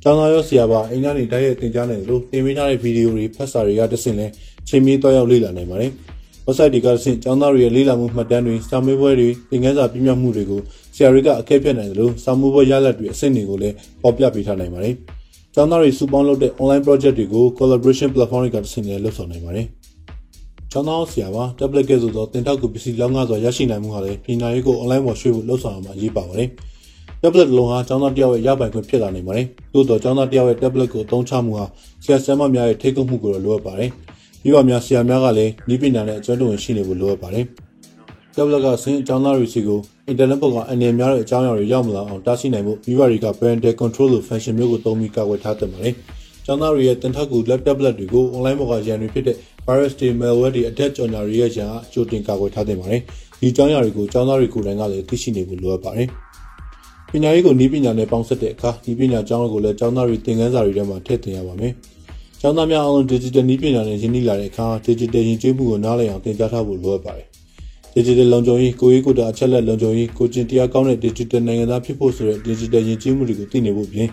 [0.08, 4.28] ကျောင်းသားရောဆရာပါအိမ်ကနေတိုက်ရိုက်သင်ကြားနိုင်လို့တင်ပေးထားတဲ့ဗီဒီယိုတွေဖတ်စာတွေကတဆင့်လဲ
[4.68, 5.92] ချိန်မီတော့ရောက်လေ့လာနိုင်ပါတယ်။
[6.46, 10.60] website တွေကတဆင့်ကျောင်းသားတွေရဲ့လေ့လာမှုမှတ်တမ်းတွေစာမေးပွဲတွေသင်ခန်းစာပြည့်မြတ်မှုတွေကို
[10.96, 14.94] ဆရာတွေကအကဲဖြတ်နိုင်တယ်လို့စာမေးပွဲရလဒ်တွေအဆင့်တွေကိုလည်းပေါ်ပြပေးထားနိုင်ပါတယ်။
[15.54, 19.66] ကျောင်းသားတွေစုပေါင်းလုပ်တဲ့ online project တွေကို collaboration platform တွေကတဆင့်လည်းလုပ်ဆောင်နိုင်ပါတယ်။
[20.72, 26.50] ကျောင်းသားဆရာပါ tablet ကဲဆိုတော့တင်ထောက်ကူပစ္စည်းလောက်ငါစွာရရှိနိုင်မှုဟာလည်းပညာရေးကို online ပေါ်ရွှေ့ဖို့လှုပ်ဆောင်ရမှာအရေးပါပါတယ်။
[27.28, 31.66] tablet လုံးဟာကျောင်းသားတယောက်ရဲ့ရပိုင်ခွင့်ဖြစ်လာနိုင်ပါတယ်။သို့တော့ကျောင်းသားတယောက်ရဲ့ tablet ကိုအသုံးချမှုဟာ
[32.04, 33.90] ဆရာဆရာမများရဲ့ထိကုပ်မှုကိုလိုအပ်ပါတယ်။
[34.42, 37.46] ပြီးတော့များဆရာများကလည်းဤပညာနဲ့အကျွမ်းတဝင်ရှိနေဖို့လိုအပ်ပါတယ်။
[38.36, 39.80] tablet ကဆင်းကျောင်းသားတွေစီကို
[40.12, 45.94] internet ပေါ်ကအအနေများတဲ့အကြောင်းအရာတွေရောက်မလာအောင်တားဆီးနိုင်ဖို့မိဘတွေက parental control လို function မျိုးကိုသုံးပြီးကာကွယ်ထားသင့်ပါတယ်။
[46.46, 49.36] ကျောင်းသားတွေရဲ့တင်ထောက်ကူ laptop tablet တွေကို online ပေါ်ကရန်တွေဖြစ်တဲ့
[49.68, 53.02] virus တွေ malware တွေ attack ကြော်ညာတွေရဲ့ရန်အကြိုတင်ကာကွယ်ထားသင့်ပါတယ်။
[53.40, 56.08] ဒီအကြောင်းအရာတွေကိုကျောင်းသားတွေကိုယ်တိုင်ကလည်းသိရှိနေဖို့လိုအပ်ပါတယ်။
[57.12, 61.74] ပညာရေးကိုနည်းပညာနဲ့ပေါင်းစပ်တဲ့အခါဒီပညာကျောင်းကိုလည်းကျောင်းသားတွေသင်ခန်းစာတွေထဲမှာထည့်သွင်းရပါမယ်။
[62.42, 67.28] ကျောင်းသားများအားလုံး digital နည်းပညာနဲ့ရင်းနှီးလာတဲ့အခါ digital ယဉ်ကျေးမှုကိုနားလည်အောင်သင်ကြားထားဖို့လိုအပ်ပါတယ်။
[67.96, 74.08] digital လုံခြုံရေးကိုရေးကိုတာအချက်လက်လုံခြုံရေးကိုကျင်တရားကောင်းတဲ့ digital နိုင်ငံသားဖြစ်ဖို့ဆိုတဲ့ digital ယဉ်ကျေးမှုတွေကိုသိနေဖို့ပြင်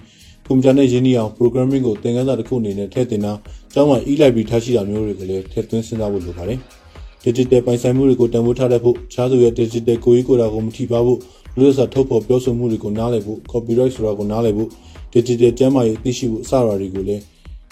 [0.46, 3.32] ကွန်ပျူတာနဲ့ရင်းနှီးအောင် programming ကိုသင်ခန်းစာတစ်ခုအနေနဲ့ထည့်သွင်းတာ
[3.72, 6.58] ကျောင်းမှာ e-library ထားရှိတာမျိုးတွေကိုလည်းထည့်သွင်းစဉ်းစားဖို့လိုပါတယ်။
[7.24, 11.18] digital ပိုင်ဆိုင်မှုတွေကိုတန်ဖိုးထားတတ်ဖို့ခြားသူရဲ့ digital ကိုရေးကိုတာကိုမထိပါဘူး
[11.58, 14.68] လူ့စာထုတ်ဖော်ပြောဆိုမှုတွေကိုနားလည်ဖို့ copyright ဆိုတာကိုနားလည်ဖို့
[15.12, 17.22] digital ကျမ်းမာရေးသိရှိဖို့အစအရာတွေကိုလည်း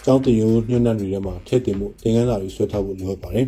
[0.05, 3.47] ကျောင်းတင်ရိုးညွှန်းနှံတွေထဲမှာထည့်သွင်းဖို့သင်ခန်းစာတွေဆွဲထားဖို့လိုအပ်ပါတယ်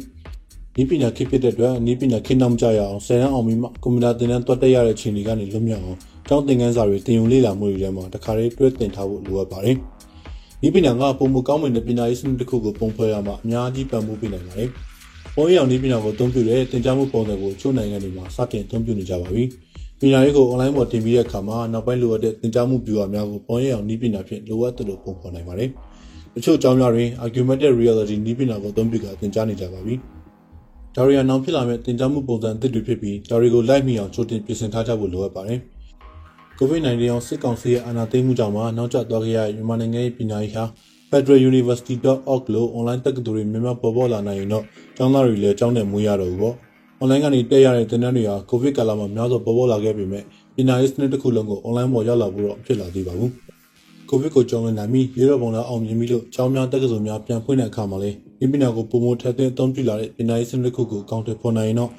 [0.81, 9.77] ဤပညာခေတ်ဖြစ်တဲ့အတွက်ဤပညာခေတ်နောက်မကြရအောင်ဆယ်တန်းအောင်ပြီးမှကွန်ပျူတာသင်တန်းတွတ်တက်ရတဲ့အခြေအနေကနေလွတ်မြောက်အောင်ကျောင်းသင်ခန်းစာတွေတင်ယူလေ့လာမှုတွေထဲမှာတခါတည်းတွဲတင်ထားဖို့လိုအပ်ပါတယ်။
[10.66, 14.68] ဤပညာကပုံမကောင်းမွန်တဲ့ပညာရေးစနစ်တစ်ခုကိုပုံဖော်ရမှာအများကြီးပံ့ပိုးပေးနိုင်ပါတယ်။
[15.37, 19.44] ပေါ်ရောက်ဤပညာကိုအသုံးပြုတဲ့သင်ကြားမှုပုံစံကိုချို့နိုင်ငံတွေမှာစတင်အသုံးပြုနေကြပါပြီ။
[20.00, 25.70] ပညာရေးကို online ပေါ်တင်ပြီးတဲ့အခါမှာနောက်ပိုင်းလိုအပ်တဲ့သင်ကြားမှု viewer များကိုပေါ်ရောက်ဤပညာဖြင့်လိုအပ်သလိုပုံဖော်နိုင်ပါတယ်။
[26.35, 29.94] တချို့အကြောင်းများတွင် augmented reality ဤပညာကိုအသုံးပြုကသင်ကြားနေကြပါပြီ။
[30.96, 35.61] ဒါရီယာနောင်ဖြစ်လာမဲ့တင်ကြားမှုပုံစံအသစ်တွေဖြစ်ပြီးဒါရီကိုလိုက်မိအောင်ချိုးတင်ပြင်ဆင်ထားကြဖို့လိုအပ်ပါတယ်။
[36.59, 40.64] COVID-19 အောင်စစ်ကောင်စီရဲ့အာဏာသိမ်းမှုကြောင့်မှနောက်ကျသွားခဲ့ရတဲ့မြန်မာနိုင်ငံရဲ့ပညာရေးဟာ
[41.11, 44.64] federaluniversity.org လို့ online တက္ကသိုလ်တွေများများပေါ်ပေါ်လာနိုင်ရင်တော့
[44.96, 46.57] ကျောင်းသားတွေလည်းကျောင်းနဲ့မွေးရတော့ဘူးပေါ့။
[47.04, 50.22] online ကနေတက်ရတဲ့သင်တန်းတွေဟာ COVID ကာလမှာများစွာပေါ်ပေါ်လာခဲ့ပေမဲ့
[50.56, 53.30] ပညာရေးစနစ်တစ်ခုလုံးကို online ပေါ်ရောက်လာဖို့တော့ဖြစ်လာသေးပါဘူး။
[54.10, 61.90] COVID ကိုကြောင်းလွန်လာပြီးရေတော်ပုံလာအောင်မြင်ပြီးလို့ကျောင်းများတက္ကသိုလ်များပြန်ဖွင့်တဲ့အခါမှာလည်းဒီပညာကိုပုံမထက်တဲ့အသုံးပြုလာတဲ့ပညာရေးစနစ်ခုကိုကောင်းတဲ့ဖော်နိုင်ရင်တော့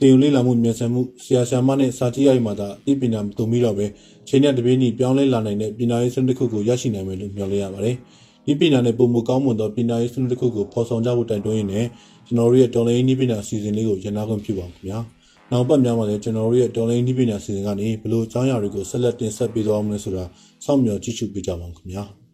[0.00, 3.86] တင်ယူလေ့လာမှုမြန်ဆန်မှုဆရာဆရာမနဲ့စာကြည့်ရမှသာဒီပညာမတုံပြီးတော့ပဲ
[4.28, 7.96] ချိန်နဲ့တပြေးညီပြောင်းလဲလာနိုင်တဲ့ပညာရေးစနစ်ခုကိုရရှိနိုင်မယ်လို့မျှော်လင့်ရပါတယ်။
[8.46, 11.86] ဒီပညာနဲ့ပုံမကောင်းမွန်သောပညာရေးစနစ်ခုကိုဖော်ဆောင်ကြဖို့တိုက်တွန်းရင်းနဲ့
[12.26, 14.98] ကျွန်တော်တို့ရဲ့တော်လိုင်းနည်းပညာအစီအစဉ်လေးကိုရန်နာခွင့်ပြုပါခင်ဗျာ။
[15.50, 20.24] နောက်ပတ်များမှာလည်းကျွန်တော်တို့ရဲ့တော်လိုင်းနည်းပညာအစီအစဉ်ကနေဘလို့အကြောင်းအရာတွေကိုဆက်လက်တင်ဆက်ပေးသွားအောင်လဲဆိုတာ
[20.64, 22.04] စောင့်မျှော်ကြည့်ရှုပေးကြပါဦးခင်ဗျာ။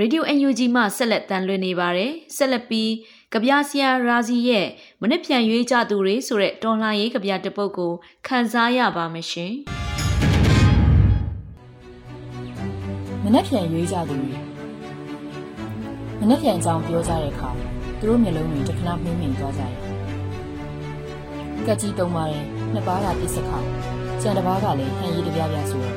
[0.00, 2.90] Radio UNG မှဆက်လက်တန်လွှင့်နေပါတယ်ဆက်လက်ပြီး
[3.34, 4.66] ကဗျာဆရာရာဇီရဲ့
[5.02, 7.92] မနစ်ပြန်ရွေးကြသူတွေဆိုတဲ့တော်လှန်ရေးကဗျာတစ်ပုဒ်ကို
[8.26, 9.83] ခန်းစားရပါမယ်ရှင်
[13.24, 14.38] မနက်ပြန်ရွေးကြသူတွေ
[16.20, 17.48] မနက်ပြန်အကြောင်းပြောကြတဲ့အခါ
[17.98, 19.72] သူတို့မျိုးလုံးတွေတခဏမှင်းမိန်သွားကြတယ်
[21.66, 23.58] ကက်ကြီးတုံးပါတယ်နှစ်ပါးကပြစ်စခါ
[24.22, 25.96] ကြံတစ်ပါးကလည်းဟန်ရီတပြားပြားဆိုတော့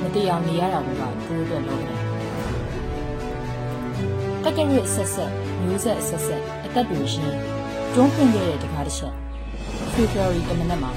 [0.00, 1.98] မတိအောင်နေရတာကသူတို့အတွက်လုံးတယ်
[4.44, 7.34] တက်ကရစ်ဆက်ဆက်မျိုးဆက်ဆက်ဆက်အသက်တွေရှင်
[7.94, 9.14] တွန်းဖွင့်ခဲ့တဲ့တကားတစ်ချက်
[9.92, 10.90] ဖေဖော်ဝါရီတမနက်မှာ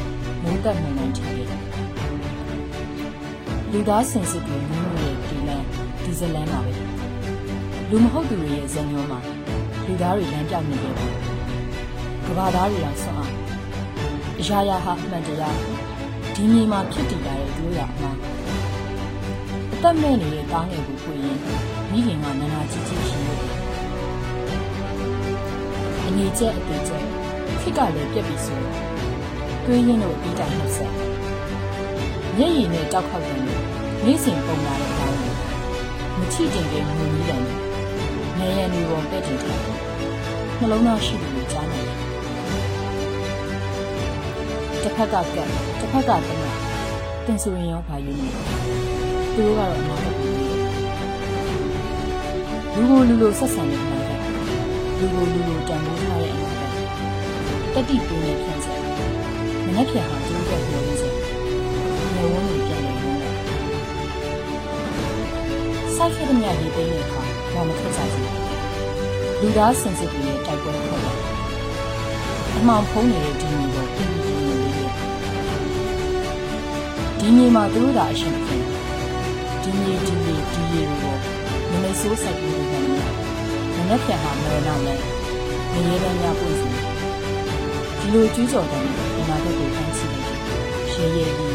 [0.43, 1.61] မိုးတက်မှန်မှန်ထင်ခဲ့တယ်
[3.71, 5.14] လူသားစင်စစ်တွေမင်းတို့ရဲ့ဒီလန်ဒီ
[6.19, 6.71] ဇလန်မှာပဲ
[7.89, 9.19] လူမဟုတ်သူတွေရဲ့ဇညောမှာ
[9.85, 11.13] လူသားတွေလမ်းပြောက်နေကြတယ်
[12.25, 13.33] ကဘာသားတွေအောင်ဆွမ်းအောင်
[14.39, 15.57] အရာရာဟာအမှန်တရား
[16.33, 18.17] ဒီမြေမှာဖြစ်တည်လာတဲ့တို့ရအမှား
[19.73, 21.39] အသက်မဲ့နေတဲ့တားငယ်ကိုဖွင့်ရင်
[21.91, 23.53] မိခင်ကနာနာကြီးကြီးရှိနေတယ်။
[26.05, 27.03] အနေကျက်အသေးကျက်
[27.61, 28.59] ခိကလည်းပြက်ပြီးဆို
[29.65, 30.93] တွေးရင်းတို့အပြီးတိုင်နှုတ်ဆက်
[32.37, 33.41] မျက်ရည်နဲ့တောက်ခောက်တယ်
[34.05, 35.04] နေ့စဉ်ပုံလာတဲ့
[36.35, 37.41] အတိုင်းမချိတင်တဲ့မူကြီးတယ်
[38.39, 39.59] နေရံတွေပေါ်ပဲ့တင်ထား
[40.59, 41.97] နှလုံးသားရှိသူကိုကြားနေတယ်
[44.83, 45.25] တစ်ဖက်ကကက်
[45.79, 46.43] တစ်ဖက်ကတမ
[47.25, 48.29] တင်ဆိုရင်ရောဘာယူနေ
[49.35, 50.35] သူတို့ကတော့မဟုတ်ဘူး
[52.73, 54.01] လူကိုလူလိုဆက်ဆံနေတယ်
[54.99, 56.51] လူကိုလူလိုတန်ဖိုးထားတဲ့အနာ
[57.73, 58.79] ကတတိပင်းနဲ့ဖြန့်ချက်
[59.65, 61.11] မနှက်ဖြန်ဟာသူတို့ပြောလို့ဆို
[62.15, 62.84] နေဝန်းကိုပြန်
[65.97, 67.21] စိုက်ခဲ့တဲ့မြတ်ရေးပေးတဲ့အခါ
[67.53, 68.29] ဘာမထွက်ကြဘူး
[69.41, 71.17] လူသားစင်စစ်တွေရဲ့တိုက်ပွဲခေါ်တယ်
[72.55, 74.91] အမှောင်ဖုံးနေတဲ့ဒီမျိုးကိုပြင်ပြီးပြင်နေတယ်
[77.19, 78.63] ဒီမြေမှာသူတို့သာအရှင်ဖြစ်
[79.61, 81.15] ဒီမြေဒီမြေဒီရေကို
[81.71, 82.83] မနေဆိုးဆိုင်ပြီးနေတယ်
[83.75, 84.99] မနှက်ဖြန်ဟာမော်နောက်နဲ့
[85.71, 86.69] နေရတဲ့ညပွင့်စီ
[87.99, 90.39] ဒီလိုကျူးကျော်တဲ့ဒီနာဘက်ကိုဖမ်းဆီးလိုက်
[90.93, 91.54] ရေရဲလေး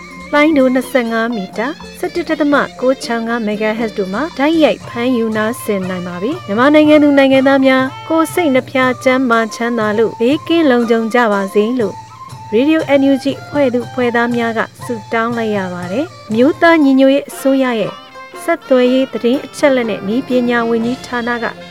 [0.33, 0.67] လိုင်းဒို
[1.01, 1.67] 25မီတာ
[1.99, 11.95] 17.665 MHz တို့မှာဓာတ်ရိုက်ဖမ်းယူနာဆင်နိုင်ပါပြီမြန်မာနိုင်ငံသူနိုင်ငံသားများကိုစိတ်နှဖျားချမ်းမာချမ်းသာလို့ဘေးကင်းလုံခြုံကြပါစေလို့
[12.53, 17.91] Radio NUG ဖွဲ့သူဖွဲ့သားများကဆုတောင်းလိုက်ရပါတယ်မြို့သားညီညွတ်ရေးအစိုးရရဲ့
[18.43, 21.45] ဆက်သွယ်ရေးသတင်းအချက်အလက်နဲ့ဤပညာဝန်ကြီးဌာနက